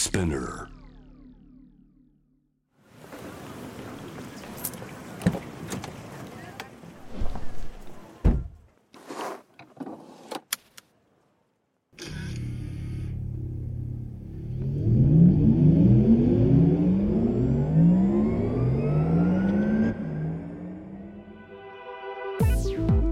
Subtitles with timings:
[0.00, 0.66] spinner.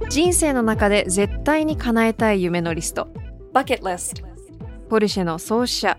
[0.09, 3.09] 人生の中で絶対に叶えたい夢のリスト。
[3.53, 4.25] Bucket List
[4.89, 5.99] ポルシェの創始者。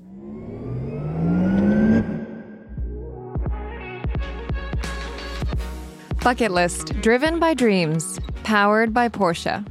[6.22, 9.64] Bucket List Driven by Dreams Powered by Porsche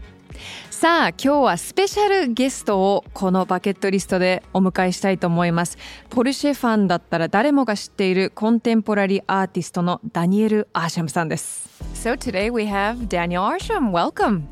[0.69, 5.77] さあ今日はスペシャルゲストをこのバケットリストでお迎えしたいと思います
[6.09, 14.43] ポルシェファンだったら誰もが知っているコンテンポラリーアーティストのダニエル・アーシャムさんです So today we have Daniel Arsham welcome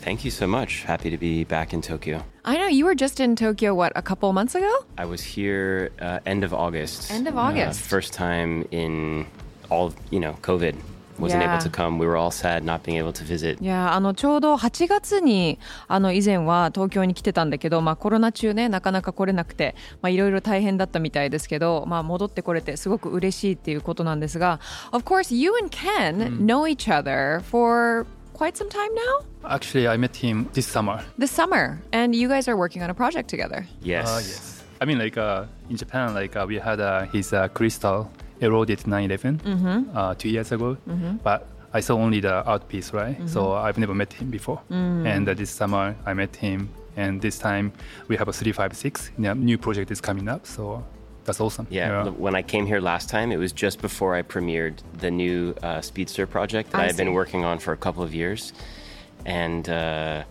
[0.00, 0.84] Thank you so much.
[0.84, 2.20] Happy to be back in Tokyo.
[2.44, 5.92] I know you were just in Tokyo what a couple months ago I was here
[5.98, 7.10] uh, end of August.
[7.10, 7.80] End of Uh, August.
[7.80, 9.24] first time in
[9.70, 10.74] all, you know, COVID.
[11.20, 11.54] Wasn't Yeah.
[11.54, 11.98] able to come.
[12.00, 13.62] We were all sad not being able to visit.
[13.62, 24.58] いやあのちょうど8月にあの以前は東京に来てたんだけど、まあ、コロナ中ねなかなか来れなくてまあいろいろ大変だったみたいですけど、まあ、戻ってこれてすごく嬉しいっていうことなんですが
[24.90, 29.96] Of course you and Ken know each other for quite some time now Actually, I
[29.96, 31.04] met him this summer.
[31.16, 34.08] this summer and you guys are working on a project together Yes.
[34.08, 34.64] Uh, yes.
[34.80, 38.10] I mean, like uh, in Japan, like uh, we had uh, his uh, crystal
[38.41, 39.41] eroded 911
[39.95, 40.77] uh, two years ago,
[41.23, 43.17] but I saw only the art piece, right?
[43.27, 44.59] So I've never met him before.
[45.07, 47.71] And uh, this summer, I met him, and this time
[48.07, 49.11] we have a 356.
[49.17, 50.83] A new project is coming up, so
[51.25, 51.67] that's awesome.
[51.69, 55.11] Yeah, l- when I came here last time, it was just before I premiered the
[55.11, 58.13] new uh, Speedster project that I I had been working on for a couple of
[58.15, 58.53] years.
[59.25, 60.23] And uh,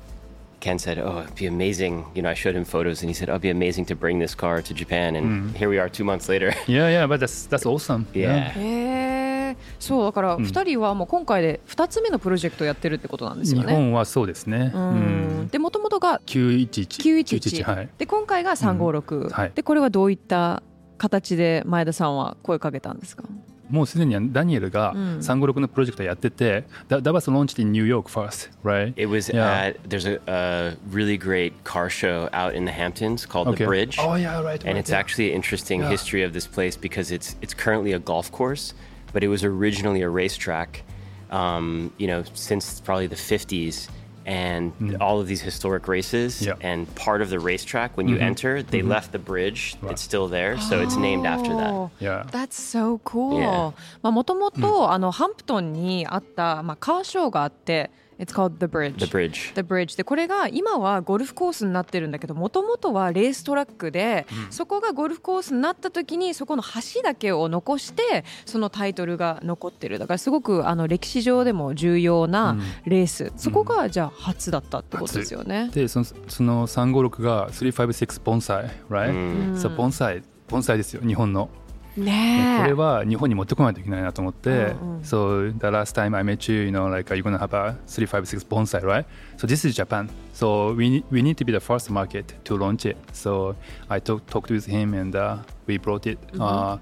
[0.61, 2.05] Ken said, Oh, it'd be amazing.
[2.15, 4.19] You know, I showed him photos and he said, Oh, it'd be amazing to bring
[4.19, 5.15] this car to Japan.
[5.17, 6.53] And here we are two months later.
[6.67, 8.07] Yeah, yeah, but that's that's awesome.
[8.13, 8.51] yeah.
[8.57, 14.71] へえそうだから2人はもう今回で2つ目のプロジェクトをやってるってことなんですよね日本はそうですね。
[14.75, 17.89] ううんんでもともとが911 911、はい。
[17.97, 20.63] で今回が356、はいでこれはどういった
[20.99, 23.23] 形で前田さんは声かけたんですか
[23.70, 28.94] もうすでにダニエルがうん356のプロジェクトやってて、that, that was launched in New York first, right?
[28.98, 29.70] It was Yeah.
[29.70, 33.64] at, there's a, a really great car show out in the Hamptons called Okay.
[33.64, 33.98] The Bridge.
[34.00, 34.60] Oh yeah, right.
[34.64, 35.00] and right, it's yeah.
[35.00, 35.90] actually an interesting Yeah.
[35.90, 38.74] history of this place because it's it's currently a golf course,
[39.14, 40.84] but it was originally a racetrack.
[41.32, 43.88] Um, you know, since probably the 50s,
[44.28, 46.42] and all of these historic races.
[46.42, 46.46] Mm.
[46.46, 46.56] Yeah.
[46.62, 49.76] And part of the racetrack, when you enter, they left the bridge.
[49.82, 49.92] Right.
[49.92, 51.72] It's still there, so it's named after that.
[51.72, 52.24] Oh, Yeah.
[52.32, 53.40] That's so cool.
[53.40, 53.74] Yeah.
[54.02, 58.99] まあもともとあのハンプトンにあったまあカーショーがあって、 It's called the Bridge.
[58.99, 59.55] The bridge.
[59.55, 75.71] The Bridge でこれが今はゴルフコースになってるんだけどもともとはレーストラックで、そこがゴルフコースになった時にそこの橋だけを残してそのタイトルが残ってるだからすごくあの歴史上でも重要なレース、そこがじゃあ初だったってことですよね。
[75.73, 79.13] でそのその356が356ボンサイ、right?
[79.13, 79.57] うん
[79.93, 81.49] サイボンサイですよ日本の。
[81.98, 88.46] ねえこれは日本に持ってこないといけないなと思って、うんうん So the last time I met you, you know, like you're gonna have a 356
[88.46, 89.06] bonsai, right?
[89.38, 90.10] So this is Japan.
[90.34, 92.98] So we need, we need to be the first market to launch it.
[93.12, 93.56] So
[93.90, 96.78] I talk, talked with him and uh, we brought it uh,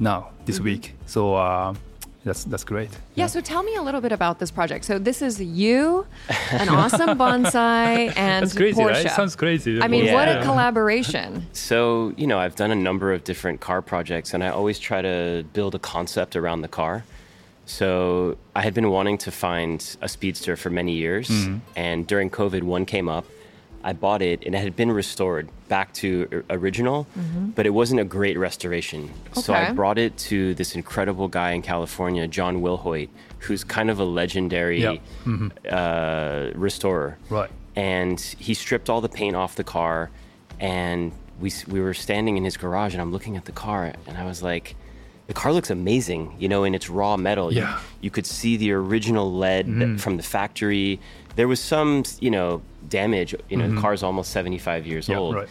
[0.00, 0.96] now this week.
[1.06, 1.74] So uh,
[2.25, 2.89] that's that's great.
[3.13, 4.83] Yeah, so tell me a little bit about this project.
[4.83, 6.07] So this is you,
[6.51, 9.05] an awesome bonsai, and That's crazy, Porsche.
[9.05, 9.11] right?
[9.11, 9.79] Sounds crazy.
[9.79, 11.45] I mean, what a collaboration.
[11.53, 15.03] So, you know, I've done a number of different car projects and I always try
[15.03, 17.03] to build a concept around the car.
[17.67, 21.29] So, I had been wanting to find a speedster for many years.
[21.29, 21.57] Mm-hmm.
[21.75, 23.25] And during COVID, one came up.
[23.89, 27.05] I bought it and it had been restored back to o- original,
[27.55, 29.01] but it wasn't a great restoration.
[29.33, 33.09] So, I brought it to this incredible guy in California, John Willhoit,
[33.45, 34.97] who's kind of a legendary Yeah.
[35.71, 37.49] uh, restorer Right.
[37.75, 40.09] and he stripped all the paint off the car
[40.59, 44.17] and we we were standing in his garage and I'm looking at the car and
[44.17, 44.75] I was like
[45.27, 47.51] the car looks amazing you know in its raw metal.
[47.51, 47.79] You- Yeah.
[48.01, 49.95] you, could see the original lead that- mm-hmm.
[49.97, 50.99] from the factory.
[51.35, 53.81] There was some you know damage you know the mm-hmm.
[53.81, 55.35] car's almost 75 years Yeah, old.
[55.35, 55.49] right.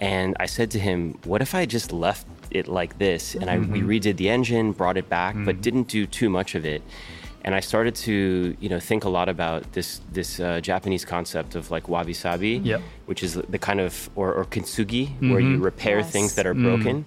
[0.00, 3.34] and I said to him what if I just left it like this?
[3.34, 3.88] And I we mm-hmm.
[3.90, 6.82] redid the engine brought it back but didn't do too much of it.
[7.44, 11.54] And I started to you know think a lot about this this uh, Japanese concept
[11.54, 12.80] of like wabi sabi, Yep.
[13.06, 16.10] which is the kind of or, or kintsugi where you repair Yes.
[16.10, 16.62] things that are mm.
[16.68, 17.06] broken.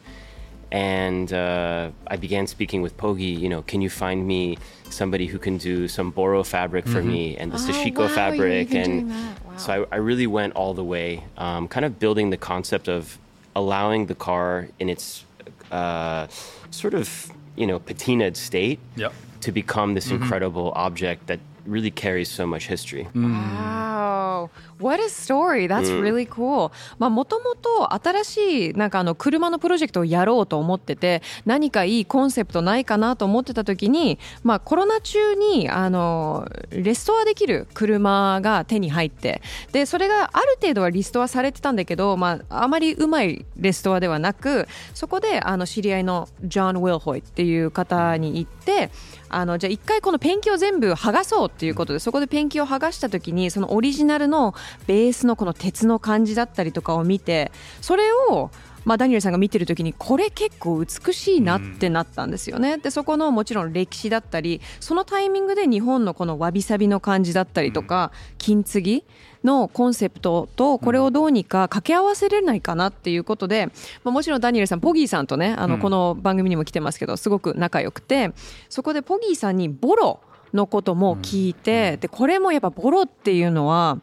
[0.72, 3.26] And uh, I began speaking with Poggy.
[3.40, 4.58] You know, can you find me
[4.90, 8.74] somebody who can do some boro fabric for me and the Oh, sashiko wow, fabric?
[8.74, 9.10] And.
[9.10, 9.58] Wow.
[9.58, 13.18] so I, I really went all the way, um, kind of building the concept of
[13.56, 15.26] allowing the car in its
[15.72, 16.28] uh,
[16.70, 19.14] sort of you know patinaed state Yep.
[19.42, 23.08] to become this incredible object that really carries so much history.
[23.14, 24.50] Wow.
[24.82, 25.68] What a story.
[25.68, 26.72] That's really cool.
[26.98, 39.42] まあ、もともと新しい、なんかあの、車のプロジェクトをやろうと思ってて、何かいいコンセプトないかなと思ってた時に、まあ、コロナ中に、あの、レストアできる車が手に入って、
[39.72, 48.90] で、それがある程度はリストアされてたんだけど、まあ、あまりうまいレストアではなく、そこで、あの、知り合いのジョン・ウィルホイっていう方に行って、
[49.32, 54.54] あのじゃあ一回このペンキを全部剥がそうっていうことでそこでペンキを剥がした時にそのオリジナルの
[54.88, 57.52] ベースのこの鉄の感じだったりとかを見て
[57.82, 58.52] それを
[58.86, 62.78] まあ、ダニエルさんが見てる時にこれ結構美しいなってなったんですよね。
[62.78, 69.04] でそこのもちろん歴史だったりそのタイミングで日本のこのわびさびの感じだったりとか、金継ぎ
[69.44, 73.68] のコンセプトとこれをどうにか掛け合わせれないかなっていうことで、
[74.04, 78.32] まあ、もちろんダニエルさんポギーさんとねあのこの番組にも来てますけどすごく仲良くて
[78.70, 80.20] そこでポギーさんにボロ
[80.54, 84.00] のことも聞いて、でこれもやっぱボロっていうのは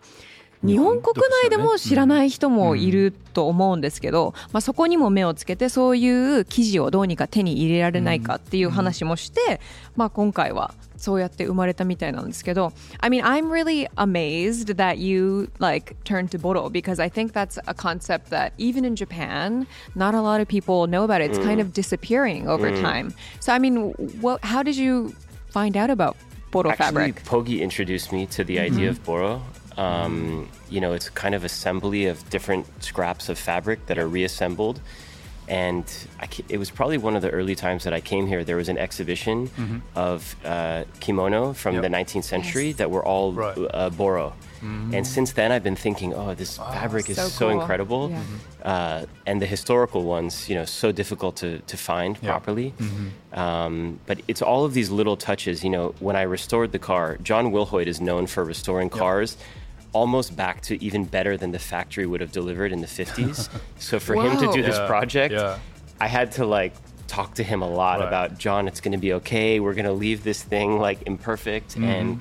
[0.62, 1.14] 日本国
[1.44, 9.60] 内でも知らない人もいると思うんですけど、まあ、そこにも目をつけてそういう記事をどうにか手に入れられないかっていう話もして、
[9.94, 17.60] まあ、今回はそうやって生まれたみたいなんですけど I mean I'm really amazed that you like turned to Boro because I think that's
[17.66, 21.38] a concept that even in Japan not a lot of people know about it it's
[21.38, 25.14] kind of disappearing over time so I mean what, how did you
[25.50, 26.16] find out about
[26.50, 29.42] Boro Actually, fabric Pogi introduced me to the idea of boro.
[29.78, 34.80] Um, you know, it's kind of assembly of different scraps of fabric that are reassembled.
[35.46, 35.84] And
[36.20, 38.44] I, it was probably one of the early times that I came here.
[38.44, 39.50] There was an exhibition
[39.94, 41.82] of uh, kimono from Yep.
[41.84, 43.56] the 19th century that were all Right.
[43.72, 44.34] uh, boro.
[44.60, 47.60] And since then, I've been thinking, oh, this fabric is So so, cool.
[47.60, 48.10] incredible.
[48.10, 48.22] Yeah.
[48.72, 52.74] Uh, and the historical ones, you know, so difficult to, to find properly.
[53.32, 55.62] Um, but it's all of these little touches.
[55.62, 59.36] You know, when I restored the car, John Willhoit is known for restoring cars
[59.92, 63.48] almost back to even better than the factory would have delivered in the 50s.
[63.78, 64.52] so for him to Whoa.
[64.52, 65.58] do this project, yeah.
[66.00, 66.74] I had to like
[67.06, 68.08] talk to him a lot Right.
[68.08, 69.60] about John, it's going to be okay.
[69.60, 71.70] We're going to leave this thing like imperfect.
[71.70, 71.84] Mm-hmm.
[71.84, 72.20] And,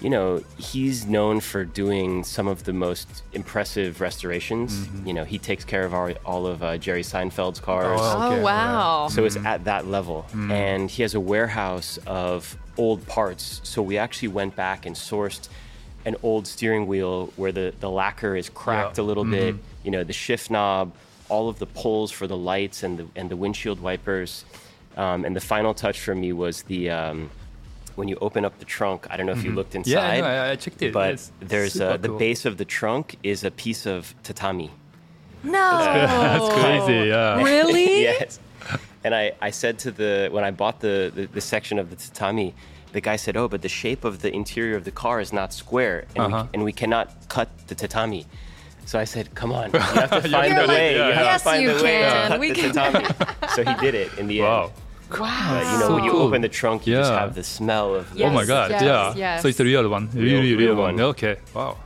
[0.00, 4.74] you know, he's known for doing some of the most impressive restorations.
[4.74, 5.06] Mm-hmm.
[5.06, 8.00] You know, he takes care of our, all of uh, Jerry Seinfeld's cars.
[8.02, 10.26] Oh, oh Okay, wow So it's at that level.
[10.30, 10.50] Mm-hmm.
[10.50, 13.60] And he has a warehouse of old parts.
[13.62, 15.48] So we actually went back and sourced
[16.06, 19.04] an old steering wheel where the, the lacquer is cracked Yeah.
[19.04, 20.92] a little bit, you know, the shift knob,
[21.28, 24.44] all of the pulls for the lights and the, and the windshield wipers.
[24.96, 27.28] Um, and the final touch for me was the um,
[27.96, 29.06] when you open up the trunk.
[29.10, 29.90] I don't know if you looked inside.
[30.16, 30.92] Yeah, no, I, I checked it.
[30.92, 32.18] But It's there's a, uh, the cool.
[32.18, 34.70] base of the trunk is a piece of tatami.
[35.42, 37.08] no That's crazy.
[37.08, 37.42] Yeah.
[37.52, 38.38] really yes.
[39.04, 41.96] And I, I said to the when I bought the, the, the section of the
[41.96, 42.54] tatami,
[42.92, 45.52] the guy said, "Oh, but the shape of the interior of the car is not
[45.52, 46.44] square, and, Uh-huh.
[46.44, 48.26] we, and we cannot cut the tatami."
[48.86, 50.94] So I said, "Come on, you have to find You're the like, way.
[50.94, 52.22] you have "Yes, to find you the way can.
[52.22, 53.06] to cut We the can." tatami."
[53.54, 54.62] so he did it in the Wow.
[54.64, 54.72] end.
[55.20, 56.22] wow But, you know, So when you cool.
[56.22, 58.04] open the trunk, you just have the smell of.
[58.14, 58.70] Yes, oh my god.
[58.70, 59.14] yes, yeah.
[59.16, 59.42] yes.
[59.42, 60.08] So it's the real one.
[60.14, 60.94] Real- really, real, real one.
[60.96, 61.04] one.
[61.14, 61.36] Okay.
[61.54, 61.76] Wow.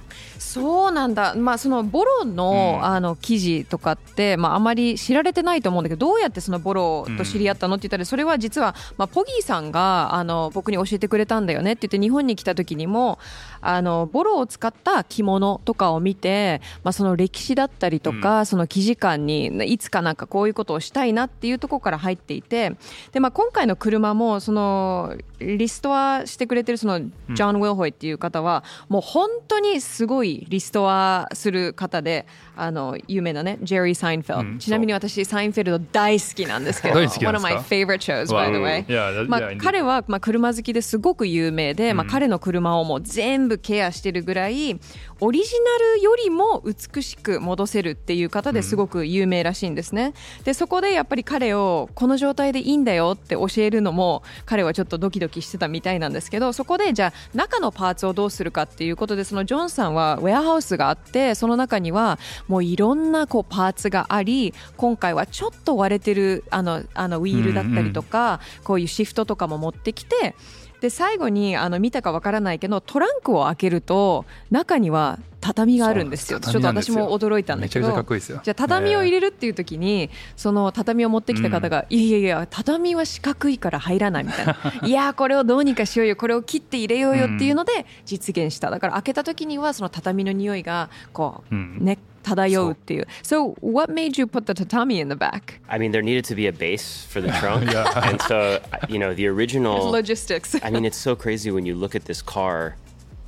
[0.40, 13.18] そうなんだ、まあ、そのボロの,、あの記事とかって、まあ、あまり知られてないと思うんだけどどうやってそのボロと知り合ったのって言ったらそれは実は、まあ、ポギーさんがあの僕に教えてくれたんだよねって言って日本に来た時にも
[13.60, 22.76] あのボロを使った着物とかを見て、まあ、その歴史だったりとか、その生地感にいつかなんかこういうことをしたいなっていうところから入っていて
[23.12, 39.56] で、まあ、今回の車もそのリストアしてくれてるそのジョン・ウィルホイっていう方は、もう本当にすごいリストアする方であの有名なねジェリー・サインフェルド、うんちなみに私サインフェルド大好きなんですけど One ん of my か favorite shows by the way、Yeah, まあ yeah.
[39.58, 44.78] 彼は、まあ、車好きですごく有名で、まあ、彼の車をもう全部ケアしてるぐらい
[45.20, 50.14] オリジナルよりも美しく戻せるっていう方ですごく有名らしいんですね。
[50.44, 70.34] でそこでやっぱり彼をこの状態でいいんだよって教えるのも彼はちょっとドキドキしてたみたいなんですけどそこでじゃあ中のパーツをどうするかっていうことでそのジョンさんはウェアハウスがあってその中にはもういろんなこうパーツがあり今回はちょっと割れてるあのあのウィールだったりとか、こういうシフトとかも持ってきて
[70.80, 76.38] で最後にあの見たかわからないけどトランクを開けると中には畳があるんですよ。
[76.38, 78.40] ちょっと私も驚いたんだけどめちゃくちゃかっこいいですよ。
[78.42, 84.56] じゃあ畳を入れるっていう時に、その畳を持ってきた方が、いやいやいや畳は四角いから入らないみたいな。
[84.86, 88.70] いやこれをどうにかしようよこれを切って入れようよっていうので実現した。
[88.70, 91.78] だから開けた時にはその畳の匂いがこう、うん。
[91.80, 91.98] ね
[92.29, 95.59] 漂うっていう So what made you put the tatami in the back?
[95.69, 97.71] I mean, there needed to be a base for the trunk.
[97.71, 98.09] Yeah.
[98.09, 98.59] And so,
[98.89, 99.91] you know, the original.
[99.91, 102.75] Logistics I mean, it's so crazy when you look at this car.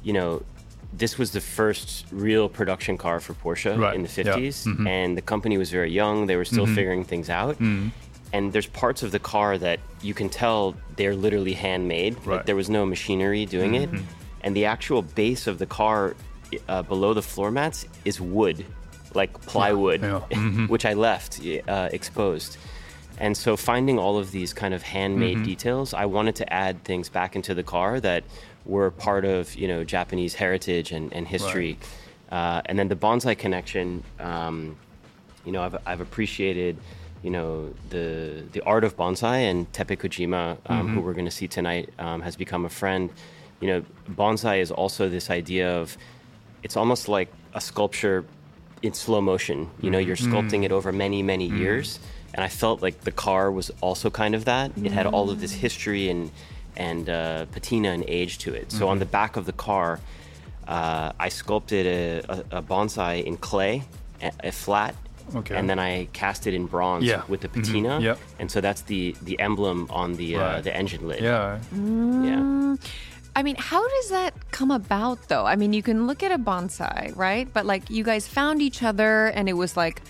[0.04, 0.42] You know,
[0.98, 4.34] this was the first real production car for Porsche Right, in the yeah.
[4.34, 4.88] 50s, Mhm.
[4.88, 6.26] and the company was very young.
[6.26, 7.58] They were still figuring things out.
[8.34, 12.16] And there's parts of the car that you can tell they're literally handmade.
[12.16, 12.46] Like Right.
[12.48, 13.90] there was no machinery doing it.
[14.42, 16.16] And the actual base of the car
[16.68, 18.66] uh, below the floor mats is wood,
[19.15, 20.69] like plywood, Yeah, mhm.
[20.69, 22.57] which I left uh, exposed.
[23.19, 27.09] And so finding all of these kind of handmade details, I wanted to add things
[27.09, 28.25] back into the car that
[28.65, 31.79] were part of you know Japanese heritage and, and history.
[32.31, 34.77] Uh, and then the bonsai connection, um,
[35.45, 36.79] you know, I've, I've appreciated
[37.23, 41.31] you know the the art of bonsai and Tepe Kojima, um, who we're going to
[41.31, 43.11] see tonight, um, has become a friend.
[43.61, 45.97] You know, bonsai is also this idea of
[46.65, 48.25] it's almost like a sculpture
[48.83, 49.69] in slow motion.
[49.81, 51.99] You know, you're sculpting it over many, many years.
[52.35, 54.73] And I felt like the car was also kind of that.
[54.83, 56.31] It had all of this history and
[56.77, 58.73] and uh, patina and age to it.
[58.73, 60.01] So on the back of the car,
[60.67, 63.83] uh, I sculpted a, a, a bonsai in clay,
[64.23, 64.95] a, a flat,
[65.37, 65.55] Okay.
[65.55, 67.23] and then I cast it in bronze Yeah.
[67.29, 68.01] with the patina.
[68.01, 68.19] Yep.
[68.39, 70.65] And so that's the the emblem on the uh, Right.
[70.65, 71.21] the engine lid.
[71.23, 71.59] Yeah.
[71.73, 72.77] Yeah.
[73.35, 75.47] I mean, how does that come about though?
[75.47, 77.49] I mean, you can look at a bonsai, right?
[77.53, 80.03] But like you guys found each other and it was like,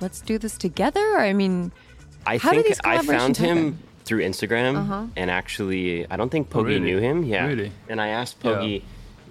[0.00, 1.18] let's do this together?
[1.18, 1.72] I mean,
[2.26, 3.68] I How do think these I found collaborations him happen?
[3.68, 4.04] Uh-huh.
[4.04, 6.80] through Instagram, and actually, I don't think Poggy really?
[6.80, 7.24] knew him.
[7.24, 7.72] Yeah, Really?
[7.88, 8.52] And I asked Yeah.
[8.54, 8.84] Poggy,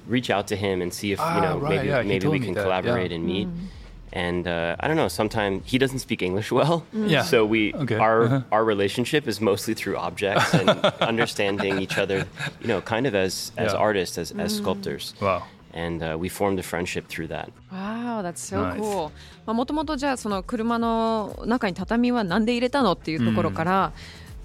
[0.07, 2.39] reach out to him and see if Ah, you know right, maybe yeah, maybe we
[2.39, 3.17] can that, collaborate yeah.
[3.17, 3.47] and meet.
[3.47, 3.67] Mm
[4.14, 5.08] And uh, I don't know.
[5.08, 7.22] Sometimes he doesn't speak English well, Yeah.
[7.25, 7.96] so we Okay.
[7.96, 8.42] our Uh-huh.
[8.52, 10.68] our relationship is mostly through objects and
[11.00, 12.26] understanding each other.
[12.61, 13.78] You know, kind of as as Yeah.
[13.80, 14.42] artists, as Mm.
[14.44, 15.14] as sculptors.
[15.20, 15.42] Wow.
[15.75, 17.49] And uh, we formed a friendship through that.
[17.72, 18.78] Wow, that's so Nice.
[18.78, 19.11] cool.
[19.46, 23.92] まあもともとじゃあその車の中に畳はなんで入れたのっていうところから、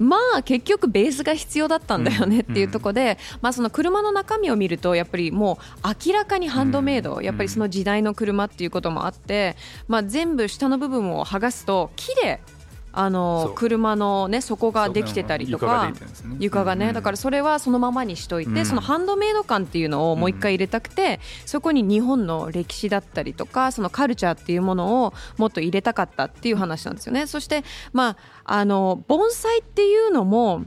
[0.02, 9.56] まあ結局ベースが必要だったんだよねっていうところで、まあその車の中身を見るとやっぱりもう明らかにハンドメイド、やっぱりその時代の車っていうこともあって、
[9.88, 12.40] まあ全部下の部分を剥がすと木で
[12.93, 15.93] あの車のね底ができてたりとか
[16.39, 16.95] 床がね、うん。
[16.95, 18.67] だからそれはそのままにしといて、うん。
[18.67, 27.27] そのハンドメイド感っていうのをもう一回入れたくて、そこに日本の歴史だったりとかそのカルチャーっていうものをもっと入れたかったっていう話なんですよね。
[27.27, 30.65] そしてまああの盆栽っていうのも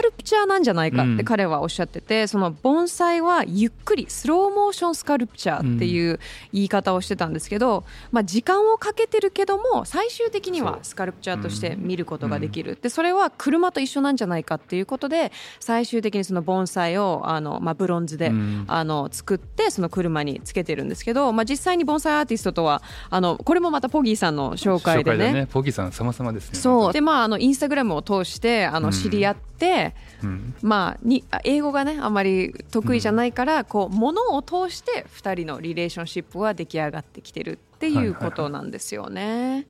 [0.00, 6.20] ルプチャーなんじゃないかって彼はおっしゃってて、その盆栽はゆっくりスローモーションスカルプチャーっていう
[6.52, 18.64] 言い方をしてたんですけど、まあ、時間をかけてるけども最終的にはスカルプチャーとして見ることができる、でそれは車と一緒なんじゃないかっていうことで最終的にその盆栽をあの、まあ、ブロンズで、うん。
[18.66, 25.16] あの作ってその車につけてるんですけど、まあ、実際に盆栽アーティストとはあのこれもまたポギーさんの紹介でね。
[25.16, 25.46] 紹介だね。
[25.46, 26.58] ポギさん様々ですね。
[26.58, 26.92] そう。
[26.92, 29.83] でまああのインスタグラムを通してあの知り合って、うん。
[30.62, 39.66] まあにあ英語がねあまり得意じゃないから、こう物を通して2人のリレーションシップは出来上がってきてるっていうことなんですよね。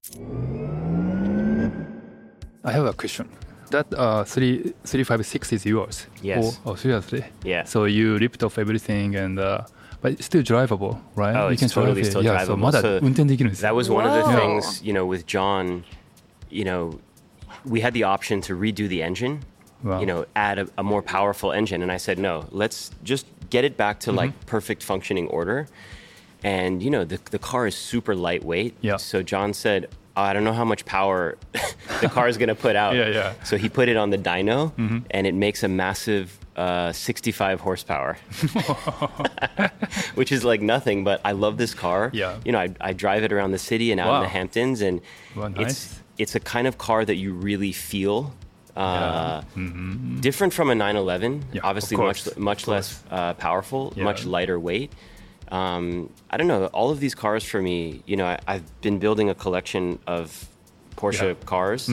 [2.62, 3.26] I have a question.
[3.70, 6.06] That uh, three three five six is yours.
[6.22, 6.60] Yes.
[6.64, 7.24] Oh, oh seriously?
[7.42, 7.64] Yeah.
[7.64, 9.62] So you ripped off everything and uh,
[10.00, 11.34] but it's still drivable, right?
[11.34, 12.06] Oh, you it's can drive totally it.
[12.06, 12.56] still yeah, so drivable.
[12.58, 15.82] まだ So 運転できるんですよ That was one of the things, you know, with John,
[16.50, 16.98] you know,
[17.66, 19.40] we had the option to redo the engine,
[19.84, 20.00] Wow.
[20.00, 21.82] you know, add a, a more powerful engine.
[21.82, 25.68] And I said, no, let's just get it back to like perfect functioning order.
[26.42, 28.74] And, you know, the, the car is super lightweight.
[28.80, 28.96] Yeah.
[28.96, 31.36] So John said, "Oh, I don't know how much power
[32.00, 32.94] the car is going to put out.
[33.00, 33.34] Yeah, yeah.
[33.44, 34.72] So he put it on the dyno
[35.10, 38.16] and it makes a massive uh, 65 horsepower,
[40.14, 42.10] which is like nothing, but I love this car.
[42.12, 42.38] Yeah.
[42.44, 45.00] You know, I, I drive it around the city and out in the Hamptons, and
[45.36, 46.00] Wow, it's nice.
[46.18, 48.32] it's a kind of car that you really feel.
[48.76, 49.42] Uh,
[50.20, 54.04] Different from a 911, Yeah, obviously much much less uh, powerful, Yeah.
[54.04, 54.90] much lighter weight.
[55.52, 56.66] Um, I don't know.
[56.66, 60.46] All of these cars for me, you know, I, I've been building a collection of
[60.96, 61.34] Porsche Yeah.
[61.34, 61.46] Mm-hmm.
[61.46, 61.90] cars.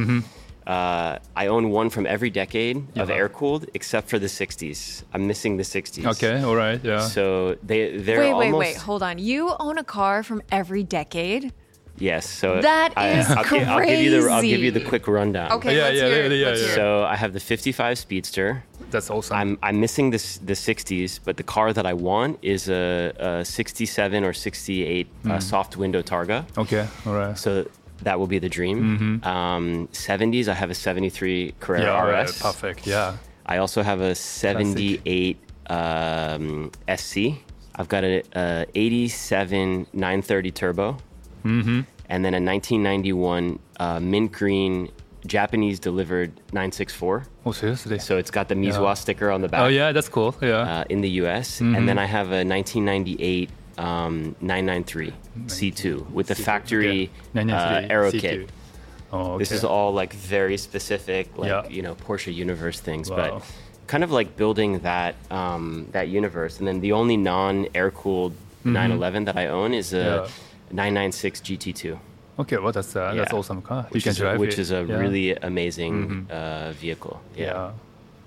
[0.66, 3.16] Uh, I own one from every decade of Yeah.
[3.16, 5.04] air cooled, except for the 60s.
[5.14, 6.06] I'm missing the 60s.
[6.14, 7.00] Okay, all right, yeah.
[7.08, 9.18] So they they're Wait, wait, wait, hold on.
[9.18, 11.52] You own a car from every decade?
[12.02, 12.24] Yes.
[12.28, 15.08] So That I, is I'll, gi- I'll give you the I'll give you the quick
[15.08, 15.52] rundown.
[15.58, 16.32] Okay, Yeah, let's yeah, hear it.
[16.34, 16.76] yeah, Let's yeah.
[16.76, 18.64] So I have the 55 Speedster.
[18.90, 19.38] That's awesome.
[19.38, 23.46] I'm I'm missing this the 60s, but the car that I want is a, a
[23.46, 26.46] 67 or 68 uh, soft window Targa.
[26.58, 27.38] okay, all right.
[27.38, 27.66] So
[28.04, 29.22] that will be the dream.
[29.24, 32.42] Um, 70s, I have a 73 Carrera yeah, all right, RS.
[32.42, 32.88] perfect.
[32.88, 33.18] Yeah.
[33.46, 35.38] I also have a 78
[35.70, 37.18] um, SC.
[37.76, 40.98] I've got a, a 87 930 turbo,
[41.44, 41.82] Mm-hmm.
[42.10, 44.90] and then a 1991 uh, mint green
[45.26, 47.24] Japanese delivered 964.
[47.46, 48.00] Oh, seriously?
[48.00, 48.94] So it's got the Mizwa Yeah.
[48.96, 50.34] sticker on the back oh, yeah, that's cool.
[50.42, 50.58] Yeah.
[50.82, 51.62] uh, in the US.
[51.62, 55.14] And then I have a 1998 um, 993
[55.48, 58.20] C2 with the factory uh, 993 aero C2.
[58.20, 58.50] kit.
[59.14, 59.40] Oh, okay.
[59.40, 61.68] This is all like very specific, like Yeah.
[61.70, 63.16] you know Porsche universe things, Wow.
[63.18, 63.44] but
[63.88, 66.60] kind of like building that um, that universe.
[66.60, 68.34] And then the only non-air cooled
[68.64, 70.34] 911 that I own is a Mm-hmm.
[70.74, 71.98] 996 GT2,
[72.40, 73.38] Okay, well, that's uh, that's Yeah.
[73.40, 73.86] awesome car.
[73.92, 74.60] which you can is a, drive which it.
[74.60, 74.96] is a yeah.
[74.98, 77.20] really amazing uh, vehicle.
[77.36, 77.46] yeah.
[77.46, 77.72] Yeah.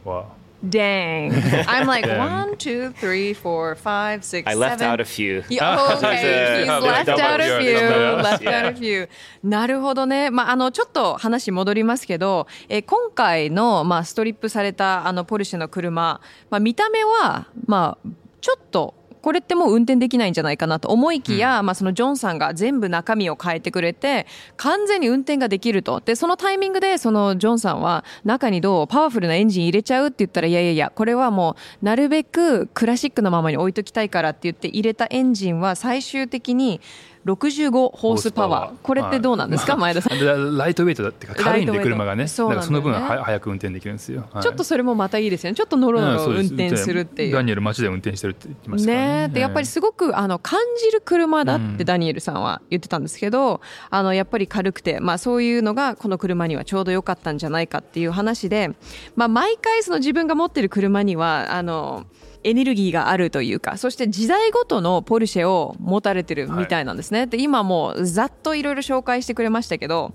[0.04, 0.26] Wow.
[0.66, 1.32] Dang.
[1.68, 2.18] I'm like Damn.
[2.18, 4.92] one, two, three, four, five, six, I left seven.
[4.94, 5.42] out a few.
[5.50, 6.60] Yeah, oh, okay.
[6.60, 7.74] He's left out a few.
[8.22, 9.08] left out a few.
[9.42, 10.30] なるほどね。
[10.30, 16.20] まあ、あの、ちょっと話戻りますけど、えー今回の、まあ、ストリップされた、あの、ポルシェの車、
[16.50, 18.08] まあ、見た目は、まあ、
[18.40, 24.26] ちょっと、これってもう運転できないんじゃないかなと思いきや、まあ、そのジョンさんが全部中身を変えてくれて
[24.58, 26.00] 完全に運転ができると。
[26.00, 36.82] でそのタイミングでそのジョンさんは中にどうパワフルなエンジン入れちゃうって言ったらいやいやいやこれはもうなるべくクラシックのままに置いときたいからって言って入れたエンジンは最終的に
[37.24, 38.76] 65ホースパワー。
[38.82, 40.24] これってどうなんですか、前田さん、で
[40.58, 42.28] ライトウェイトだってか軽いんで車がね。
[42.28, 44.24] そらその分は早く運転できるんですよ。
[44.32, 44.42] はい。
[44.42, 45.56] ちょっとそれもまたいいですよね。
[45.56, 47.32] ちょっとノロノロ運転するっていう。
[47.32, 49.30] ダニエル街で運転してるって言ってましたね。
[49.32, 58.70] でやっぱりすごくあの感じる車だってダニエルさんは言ってたんですけど、あのやっぱり軽くて、まあ、そういうのがこの車にはちょうど良かったんじゃないかっていう話で、
[59.16, 62.04] まあ、毎回その自分が持ってる車にはあの
[62.44, 70.12] エネルギーがあるというかそして時代ごとのポルシェを持たれてるみたいなんですね、で今もうざっといろいろ紹介してくれましたけど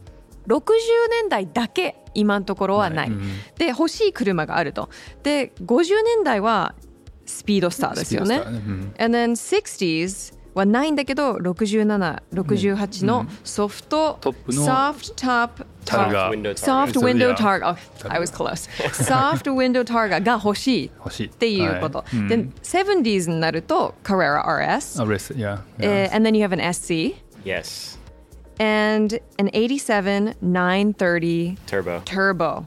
[0.48, 0.62] 60
[1.12, 3.18] 年代だけ今のところはない、はい。
[3.18, 4.90] うんで欲しい車があると。
[5.24, 6.74] で50年代は
[7.26, 8.40] スピードスターですよね。
[8.40, 8.46] ね。
[8.46, 8.94] うん。
[8.98, 17.77] And then 60s はないんだけど67、68のソフト、トップの soft top タルが Window soft Targa window そうい targa や
[18.07, 18.71] oh, I was close
[19.05, 27.17] soft window targa が欲しい欲しいっていうこと、はいうんで 70s になると Carrera RS、あレス、yeah, えー and then you have an SC
[27.45, 27.99] Yes.
[28.59, 32.01] and an 87 930 Turbo.
[32.05, 32.67] turbo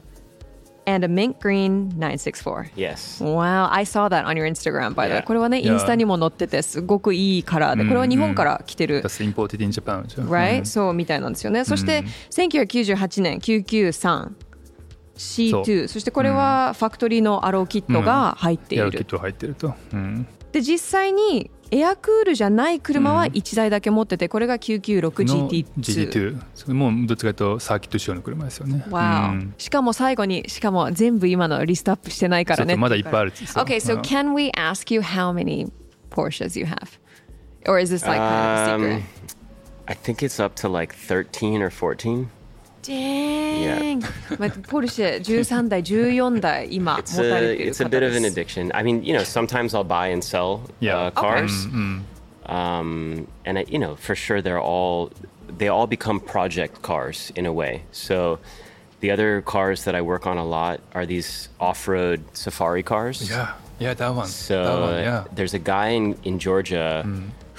[0.85, 3.21] and a mint green 964 Yes.
[3.23, 5.19] Wow, I saw that on your Instagram, by the way.
[5.19, 5.23] Yeah.
[5.23, 5.73] これはね、Yeah.
[5.73, 10.03] インスタにも載ってて、すごくいいカラーで、これは日本から来てる、That's imported in Japan.
[10.29, 10.65] right?
[10.65, 11.63] そうみたいなんですよね。
[11.65, 14.31] そして、1998年、993。
[15.15, 19.73] C2 そしてこれはファクトリーのアローキットが入っている、やるキット入ってると。
[19.93, 20.27] うん。
[20.51, 26.41] で実際にエアクールじゃない車は1台だけ持っててこれが 996GT2 の GT2。
[26.53, 28.85] それもうどっちかというとサーキット仕様の車ですよね。
[29.57, 32.73] しかも最後にしかも全部今のリストアップしてないからね。
[32.73, 34.01] そうまだいっぱいあるそう Okay so うん。
[34.01, 35.71] can we ask you how many
[36.11, 36.99] Porsches you have?
[37.65, 38.99] Or is this like kind of a secret?
[38.99, 39.03] Um,
[39.87, 42.29] I think it's up to like 13 or 14.
[42.82, 44.00] Dang
[44.38, 48.70] まあポルシェ13台14台今 It's 持た a れている it's a 方 bit of an です addiction.
[48.74, 51.08] I mean, you know, sometimes I'll buy and sell Yeah.
[51.08, 51.66] uh, cars,
[52.46, 55.10] um, and I, you know, for sure they're all
[55.58, 57.82] they all become project cars in a way.
[57.92, 58.38] So
[59.00, 63.28] the other cars that I work on a lot are these off-road safari cars.
[63.28, 64.26] Yeah, yeah, that one.
[64.26, 65.24] So that one, yeah.
[65.34, 67.04] there's a guy in, in Georgia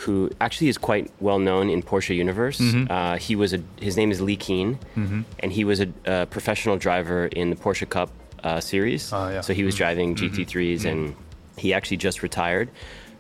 [0.05, 2.61] who actually is quite well known in Porsche universe.
[2.61, 4.79] Uh, he was a his name is Leh Keen,
[5.41, 8.11] and he was a, a professional driver in the Porsche Cup
[8.43, 9.13] uh, series.
[9.13, 9.41] Ah, yeah.
[9.41, 11.17] So he was driving GT3s, and
[11.57, 12.69] he actually just retired.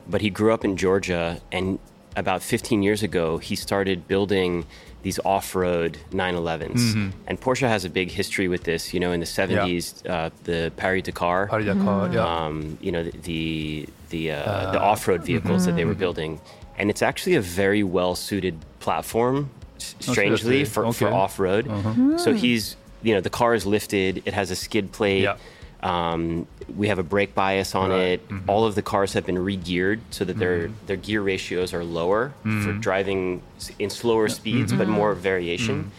[0.06, 1.78] But he grew up in Georgia, and
[2.16, 4.66] about 15 years ago, he started building
[5.02, 7.12] these off-road 911s.
[7.26, 8.94] And Porsche has a big history with this.
[8.94, 12.24] You know, in the 70s, uh, the Paris Dakar Paris Dakar, yeah.
[12.46, 16.40] um, you know, the the uh, the off-road vehicles that they were building,
[16.78, 20.64] and it's actually a very well-suited platform, oh, strangely seriously?
[20.64, 21.68] for, for off-road.
[21.68, 22.18] Uh-huh.
[22.18, 22.36] So hmm.
[22.36, 24.22] he's, you know, the car is lifted.
[24.24, 25.22] It has a skid plate.
[25.22, 25.36] Yeah.
[25.82, 28.00] Um, we have a brake bias on Right.
[28.00, 28.28] it.
[28.28, 28.48] Mm-hmm.
[28.50, 30.86] All of the cars have been re-geared so that their mm-hmm.
[30.86, 32.80] their gear ratios are lower for mm-hmm.
[32.80, 33.42] driving
[33.78, 35.92] in slower speeds, but more variation.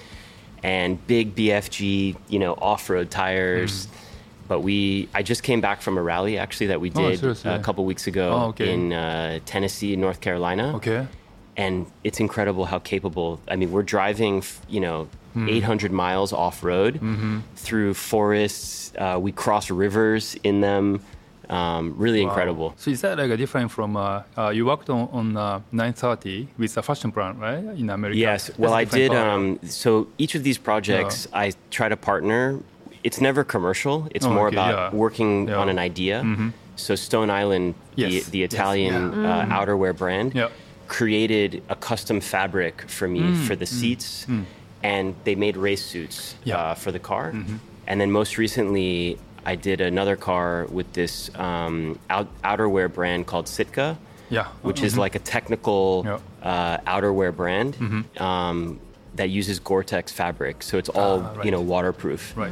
[0.64, 3.86] And big BFG, you know, off-road tires.
[3.86, 3.90] Mm.
[4.48, 7.52] But we, I just came back from a rally actually that we Oh, did seriously?
[7.52, 8.72] a couple weeks ago Oh, okay.
[8.74, 10.76] in uh, Tennessee, North Carolina.
[10.76, 11.08] Okay.
[11.58, 13.40] and it's incredible how capable.
[13.48, 17.00] I mean, we're driving, you know, 800 miles off road
[17.56, 18.92] through forests.
[18.98, 21.00] Uh, we cross rivers in them.
[21.50, 22.74] Um, really incredible.
[22.78, 26.48] So is that like a different from uh, uh, you worked on on uh, 930
[26.58, 27.64] with a fashion brand, right?
[27.78, 28.18] In America.
[28.18, 28.50] Yes.
[28.58, 29.12] Well, I did.
[29.14, 32.60] Um, so each of these projects, I try to partner.
[33.08, 33.98] It's never commercial.
[34.16, 34.98] It's Oh, more okay, about yeah.
[35.06, 35.62] working Yeah.
[35.62, 36.18] on an idea.
[36.76, 39.38] So Stone Island, Yes, the, the yes, Italian yeah.
[39.40, 40.50] uh, outerwear brand, Yeah.
[40.88, 44.26] created a custom fabric for me Mm, for the seats,
[44.84, 46.56] and they made race suits Yeah.
[46.58, 46.72] Mm-hmm.
[46.72, 47.26] uh, for the car.
[47.88, 53.48] And then most recently, I did another car with this um, out, outerwear brand called
[53.48, 53.88] Sitka
[54.30, 54.48] Yeah.
[54.68, 56.20] which is like a technical Yeah.
[56.52, 57.72] uh, outerwear brand
[58.20, 58.80] um,
[59.20, 60.56] that uses Gore-Tex fabric.
[60.64, 61.46] So it's all Ah, right.
[61.46, 62.34] you know waterproof.
[62.36, 62.52] right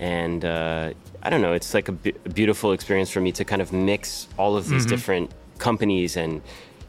[0.00, 3.44] And uh, I don't know, it's like a, bu- a beautiful experience for me to
[3.44, 6.40] kind of mix all of these different companies and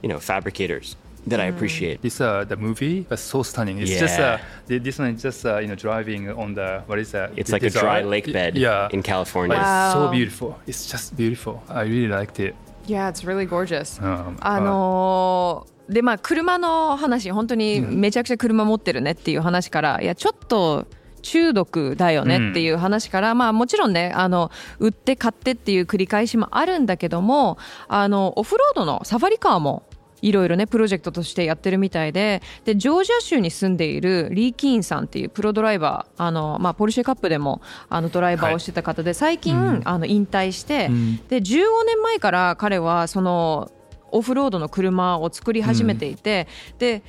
[0.03, 2.01] you know fabricators that I appreciate.
[2.03, 3.79] This uh, the movie was so stunning.
[3.79, 4.39] It's just uh, Yeah.
[4.67, 7.31] the- this one is just uh, you know driving on the what is that?
[7.35, 8.09] It's The like a dry desert?
[8.09, 8.89] lake bed Yeah.
[8.93, 9.57] in California.
[9.57, 10.12] But it's so Wow.
[10.12, 10.55] beautiful.
[10.67, 11.62] It's just beautiful.
[11.67, 12.53] I really liked it.
[12.85, 13.99] Yeah, it's really gorgeous.
[14.01, 20.85] うんあのーでまあ車の話本当にめちゃくちゃ車持ってるねっていう話から、いやちょっと
[21.24, 27.58] 中毒だよねっていう話から、まあもちろんねあの売って買ってっていう繰り返しもあるんだけども
[27.88, 29.82] あのオフロードのサファリカーも
[30.20, 40.88] いろいろねプロジェクトとしてやってるみたいででジョージア州に住んでいるリー・キーンさんっていうプロドライバーあの、まあ、ポルシェカップでもあのドライバーをしてた方で、最近、あの引退して、
[41.28, 43.70] で15年前から彼はその
[44.12, 46.46] オフロードの車を作り始めていて、
[46.78, 47.02] で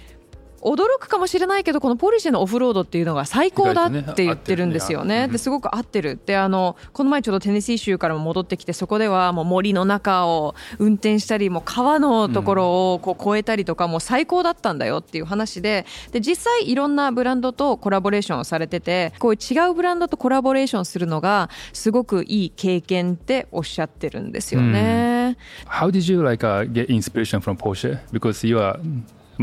[0.66, 5.28] 驚くかもしれないけどこのポルシェのオフロードっていうのが最高だって言ってるんですよね。
[5.28, 25.38] ですごく合ってるであのこの前ちょうどテネシー州からも戻ってきてそこではもう森の中を運転したりもう川のところをこう越えたりとかもう最高だったんだよっていう話でで実際いろんなブランドとコラボレーションをされててこういう違うブランドとコラボレーションするのがすごくいい経験っておっしゃってるんですよね。
[25.68, 28.00] How did you like uh, get inspiration from Porsche?
[28.12, 28.80] Because you are,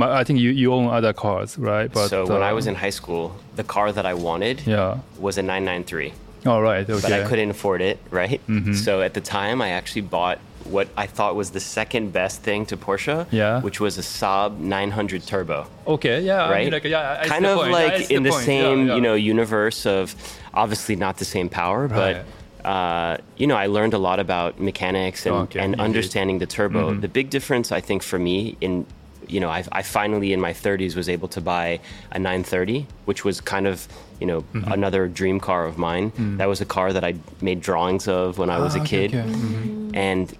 [0.00, 1.92] I think you, you own other cars, right?
[1.92, 4.98] But so when I uh, was in high school, the car that I wanted yeah,
[5.18, 6.12] was a 993.
[6.46, 7.00] all right, okay.
[7.02, 8.40] but I couldn't afford it, right?
[8.74, 12.66] So at the time, I actually bought what I thought was the second best thing
[12.66, 13.60] to Porsche, Yeah.
[13.60, 16.64] which was a Saab 900 Turbo, Okay, yeah, I right?
[16.64, 17.72] mean, like, yeah, kind of point.
[17.72, 18.44] Like in the, point.
[18.44, 20.14] same, yeah, you know, universe of
[20.54, 22.24] obviously not the same power, but.
[22.64, 26.94] Uh, you know, I learned a lot about mechanics and, Okay, and understanding the turbo.
[26.94, 28.86] The big difference, I think, for me, in
[29.28, 31.80] you know, I, I finally in my 30s was able to buy
[32.10, 33.86] a 930, which was kind of
[34.20, 36.12] you know another dream car of mine.
[36.38, 39.08] That was a car that I made drawings of when I was Ah, a okay,
[39.08, 39.28] kid, okay.
[39.28, 39.96] Mhm.
[39.96, 40.36] and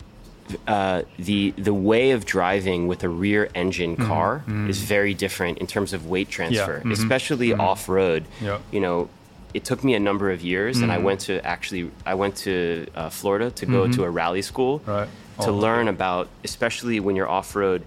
[0.67, 4.07] uh, the the way of driving with a rear engine Mm-hmm.
[4.09, 6.93] car is very different in terms of weight transfer, mhm.
[6.93, 8.25] especially off road.
[8.41, 8.59] Yeah.
[8.71, 9.09] You know,
[9.55, 11.05] it took me a number of years, and I Mm-hmm.
[11.05, 15.09] went to actually I went to uh, Florida to go to a rally school Right.
[15.41, 17.83] to Oh, learn about, especially when you're off road.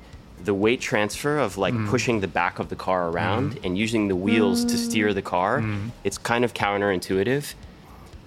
[0.45, 1.89] The weight transfer of like Mm-hmm.
[1.89, 5.59] pushing the back of the car around and using the wheels to steer the car,
[5.59, 5.89] Mm-hmm.
[6.03, 7.53] it's kind of counterintuitive.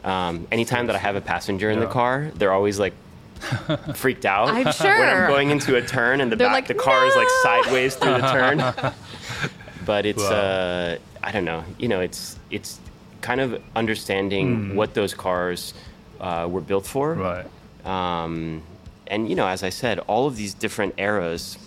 [0.04, 2.94] Um, anytime that I have a passenger in the car, they're always like
[3.94, 4.48] freaked out.
[4.48, 5.09] I'm When.
[5.09, 7.94] I'm going into a turn and the They're back, like, the car is like sideways
[7.96, 8.57] through the turn.
[9.87, 10.31] but it's, Wow.
[10.31, 11.62] uh, I don't know.
[11.78, 12.78] You know, it's it's
[13.20, 15.74] kind of understanding what those cars
[16.20, 17.14] uh, were built for.
[17.14, 17.46] Right.
[17.85, 18.62] Um,
[19.07, 21.59] and you know, as I said, all of these different eras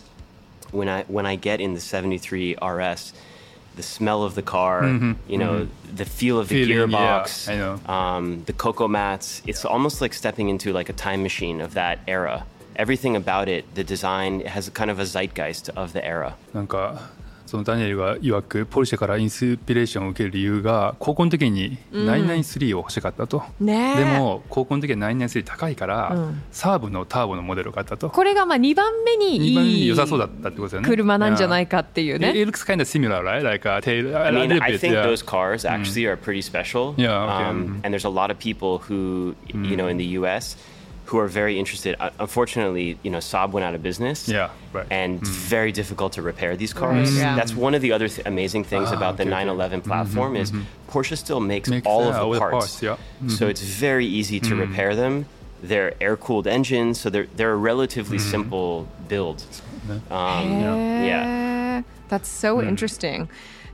[0.71, 3.13] when I when I get in the 73 RS,
[3.75, 5.95] the smell of the car, mm-hmm, you know, mm-hmm.
[5.95, 9.41] the feel of the Feeling, gearbox, yeah, um, the coco mats.
[9.47, 9.69] It's yeah.
[9.71, 12.45] almost like stepping into like a time machine of that era.
[12.75, 16.35] Everything about it, the design, it has kind of a zeitgeist of the era.
[17.51, 32.29] そのダニエルが曰くポルシェからインスピレーションを受ける理由が高校の時に993を欲しかったと、ねえでも高校の時は993高いから、うんサーブのターボのモデルを買ったとこれがまあ2番目に2番にいい良さそうだったってことですよね車なんじゃないかっていうね。
[32.29, 33.43] it looks kind of similar, right?
[33.43, 35.03] Like a tail, I mean, I think yeah.
[35.03, 36.93] those cars actually are pretty special.
[36.97, 37.85] Yeah, okay, Um, mhm.
[37.85, 40.55] And there's a lot of people who, you know, in the U.S.
[41.11, 41.91] who are very interested.
[41.99, 44.17] Uh, unfortunately, you know, Saab went out of business.
[44.29, 44.87] Yeah, right.
[44.89, 47.09] And it's very difficult to repair these cars.
[47.09, 47.19] Mm-hmm.
[47.19, 47.35] yeah.
[47.35, 49.45] That's one of the other th- amazing things Ah, about the okay, okay.
[49.45, 50.49] 911 mm-hmm, platform is
[50.89, 52.79] Porsche still makes, Makes, all yeah, of all the the parts.
[52.79, 52.95] parts, yeah.
[53.37, 55.25] So it's very easy to repair them.
[55.69, 59.43] They're air-cooled engines, so they're they're a relatively simple build.
[60.09, 60.61] Um,
[61.11, 61.25] yeah.
[61.25, 63.29] へー That's so interesting.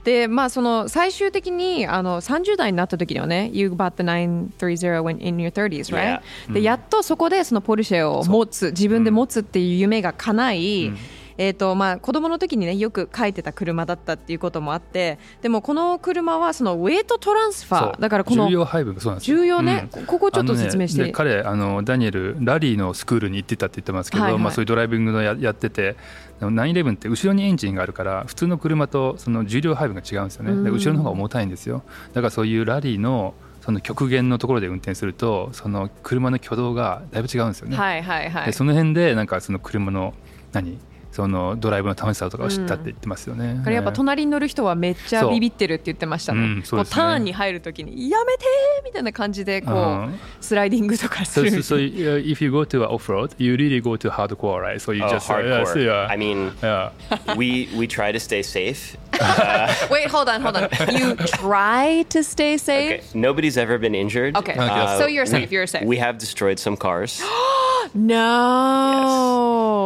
[0.08, 6.22] でまあその最終的にあの30代になった時にはね You bought the 930 when in your 30s, right?
[6.54, 10.94] でやっとそこでそのポルシェを持つ自分で持つっていう夢が叶い、
[11.38, 18.02] えーとまあ、子供の時にねよく書いてた車だったっていうこともあってでもこの車はそのウェイトトランスファー。
[18.02, 25.96] だからこの重要配分がそうなんです重要ね、うん、ここちょっと説明して、ね、彼あのダニエルラリーのスクールに行ってたって言ってますけど、はいはい、まあ、そういうドライビングのややってて
[26.42, 31.84] 911って後ろにエンジンがあるから普通の車とその重量配分が違うんですよね、で後ろの方が重たいんですよ。
[32.14, 37.76] だからそういうラリーのその極限のところで運転するとその車の挙動がだいぶ違うんですよね。
[37.76, 40.14] はいはいはい、でその辺でなんかその車の
[40.54, 40.78] 何？
[41.18, 43.64] そのドライブの楽しさとかを知ったって言ってますよね。
[43.66, 46.42] うん、やっぱ隣に乗る人はめっちゃビビってるって言ってましたね。
[46.42, 48.46] うん、うねターンに入るときにやめて
[48.86, 51.50] みたいな感じでこう、うん、スライディングとかする。
[51.50, 54.80] So, so, so if you go to off road, you really go to hardcore, right?
[54.80, 55.76] So you oh, just hardcore.
[55.76, 56.08] Uh, yeah.
[56.08, 56.92] I mean, yeah.
[57.36, 58.96] we we try to stay safe.
[59.20, 60.70] Uh, Wait, hold on, hold on.
[60.92, 63.00] You try to stay safe.
[63.00, 63.20] Okay.
[63.20, 64.38] Nobody's ever been injured.
[64.38, 65.50] Okay, uh, so you're safe.
[65.50, 65.84] We, you're safe.
[65.84, 67.24] We have destroyed some cars.
[67.94, 69.78] No.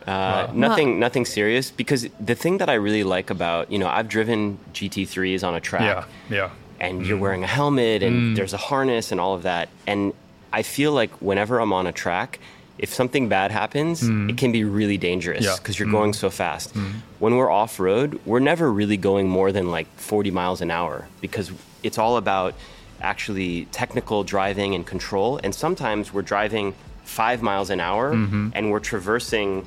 [0.00, 0.08] Yes.
[0.08, 1.70] Uh, nothing, nothing serious.
[1.70, 5.60] Because the thing that I really like about, you know, I've driven GT3s on a
[5.60, 5.82] track.
[5.82, 6.04] Yeah,
[6.36, 6.50] yeah.
[6.80, 7.06] And mm.
[7.06, 8.36] you're wearing a helmet, and mm.
[8.36, 9.68] there's a harness, and all of that.
[9.86, 10.12] And
[10.52, 12.40] I feel like whenever I'm on a track,
[12.78, 14.28] if something bad happens, mm.
[14.30, 15.84] it can be really dangerous because yeah.
[15.84, 15.98] you're mm.
[15.98, 16.74] going so fast.
[16.74, 16.94] Mm.
[17.20, 21.06] When we're off road, we're never really going more than like 40 miles an hour
[21.20, 22.54] because it's all about
[23.00, 25.38] actually technical driving and control.
[25.42, 28.49] And sometimes we're driving five miles an hour mm-hmm.
[28.53, 29.65] and we're traversing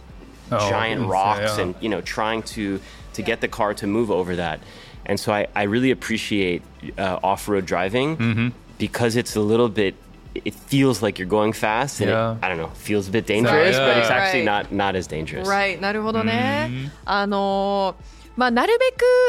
[0.53, 1.63] oh, giant rocks yeah.
[1.63, 2.81] and you know trying to
[3.15, 4.61] to get the car to move over that
[5.07, 6.63] and so i, I really appreciate
[6.99, 8.49] uh, off-road driving mm-hmm.
[8.79, 9.95] because it's a little bit
[10.35, 12.33] it feels like you're going fast and yeah.
[12.33, 13.87] it, I don't know feels a bit dangerous yeah.
[13.87, 14.71] but it's actually right.
[14.71, 16.91] not not as dangerous right なるほどね、mm-hmm.
[17.05, 18.86] あのー まあ、なるべ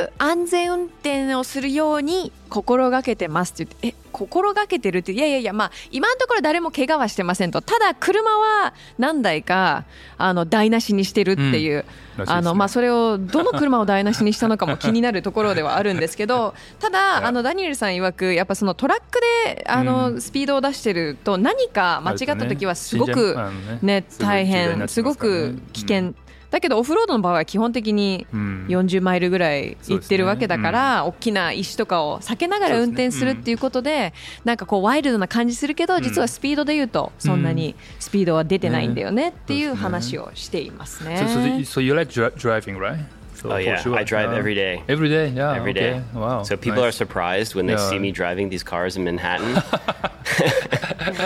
[0.08, 7.60] く安全運転をするように心がけてますって言って、え、心がけてるって、いやいやいや、まあ、今のところ誰も怪我はしてませんと。
[7.60, 9.84] ただ、車は何台か、
[10.18, 11.84] あの、台無しにしてるっていう、
[12.18, 23.36] うん、あの、ね、まあ、それを、どの車を台無しにしたのかも気になるところではあるんですけど、 ただ、あの、ダニエルさん曰く、やっぱそのトラックで、あの、スピードを出してると、何か間違った時はすごく
[23.82, 26.14] ね、大変、すごく危険。
[26.56, 34.12] だけどオフロードの場合は基本的に40マイルぐらい行ってるわけだから、うん、大きな石とかを避けながら運転するっていうことで、ね。
[34.38, 41.16] うん、なんかこうワイルドな感じするけど、実はスピードでいうとそんなにスピードは出てないんだよねっていう話をしていますね。
[41.16, 43.04] So, so, so you like driving, right?
[43.36, 43.96] So oh yeah, sure.
[43.96, 44.82] I drive uh, every day.
[44.88, 45.54] Every day, yeah.
[45.54, 45.94] Every day.
[45.94, 46.04] Okay.
[46.14, 46.42] Wow.
[46.42, 46.88] So people nice.
[46.88, 47.90] are surprised when they yeah.
[47.90, 49.54] see me driving these cars in Manhattan.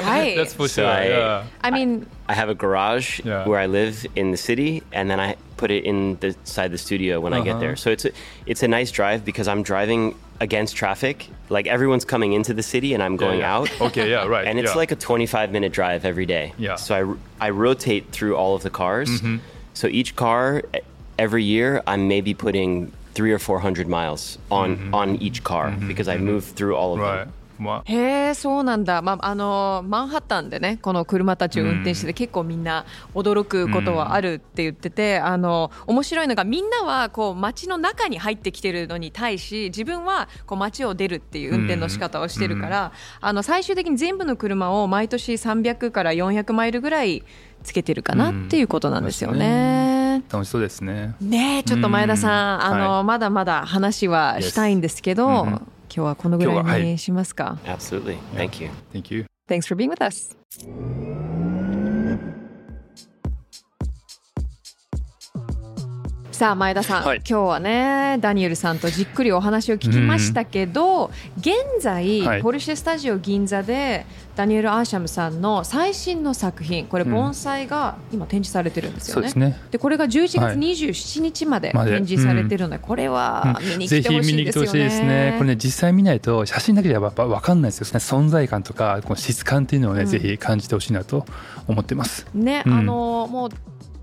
[0.04, 0.34] right.
[0.36, 0.86] That's for so sure.
[0.86, 1.46] I, yeah.
[1.62, 3.46] I mean, I have a garage yeah.
[3.46, 6.78] where I live in the city, and then I put it inside the side the
[6.78, 7.42] studio when uh-huh.
[7.42, 7.60] I get uh-huh.
[7.60, 7.76] there.
[7.76, 8.10] So it's a,
[8.46, 11.28] it's a nice drive because I'm driving against traffic.
[11.48, 13.56] Like everyone's coming into the city and I'm going yeah, yeah.
[13.56, 13.80] out.
[13.80, 14.46] Okay, yeah, right.
[14.46, 14.76] And it's yeah.
[14.76, 16.54] like a 25 minute drive every day.
[16.58, 16.76] Yeah.
[16.76, 19.10] So I, I rotate through all of the cars.
[19.10, 19.38] Mm-hmm.
[19.74, 20.62] So each car,
[21.20, 24.94] every year, I'm maybe putting three or 400 miles on, mm-hmm.
[24.94, 25.86] on each car mm-hmm.
[25.86, 26.24] because I mm-hmm.
[26.24, 27.26] move through all of right.
[27.26, 27.32] them.
[27.84, 47.24] へえそうなんだ、まあ、あのマンハッタンでねこの車たちを運転してて、結構みんな驚くことはあるって言ってて、あの面白いのがみんなはこう街の中に入ってきてるのに対し自分はこう街を出るっていう運転の仕方をしてるから、あの最終的に全部の車を毎年300から400マイルぐらい
[47.62, 49.99] つけてるかなっていうことなんですよね。
[50.30, 51.14] 楽しそうですね。
[51.20, 58.18] ねちょっと前田さん、あの、はい、まだまだ話はしたいんですけど、今日はこのぐらいにしますか？Absolutely.
[58.34, 58.70] Thank you.
[58.92, 59.26] Thank you.
[59.48, 60.36] Thanks for being with us.
[66.40, 79.30] さあ前田さん、はい、今日はねダニエルさんとじっくりお話を聞きましたけど、うん、現在、はい、ポルシェスタジオ銀座でダニエル・アーシャムさんの最新の作品これ盆栽が今展示されてるんですよね。
[79.34, 80.08] うん、で、ね、これが11
[80.40, 84.78] 月27日まで展示されてるので、はい、これは見に来てほしいですよね。
[84.78, 85.34] ですね。
[85.36, 87.90] これね実際見ないと写真だけではやっぱ分かんないですよね。
[87.98, 91.26] 存在感とかこの質感っていうのをね、うん、ぜひ感じてほしいなと
[91.68, 92.26] 思ってます。
[92.32, 93.50] ね、あのもう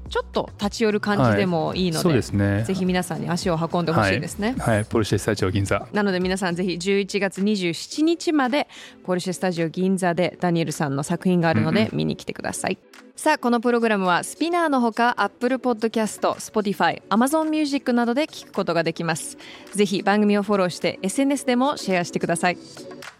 [0.08, 4.56] ちょっと立ち寄る感じでもいいのではいでね、ぜひ皆さんに足を運んでほしいですね。
[4.60, 5.88] はい、はい、ポルシェスタジオ銀座。
[5.93, 8.67] なので皆さんぜひ11月27日まで
[9.04, 12.78] ポルシェスタジオ銀座でダニエルさんの作品があるので見に来てください。
[12.82, 19.38] うんうん、さあこのプログラムはスピナーのほか Apple Podcast、Spotify、Amazon Music などで聞くことができます。
[19.74, 22.58] ぜひ番組をフォローして SNS でもシェアしてください。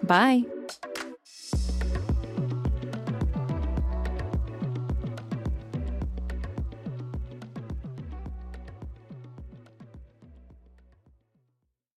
[0.04, 0.46] バイ